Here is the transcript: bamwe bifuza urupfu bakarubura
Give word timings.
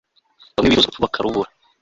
bamwe 0.53 0.67
bifuza 0.69 0.85
urupfu 0.87 1.03
bakarubura 1.05 1.49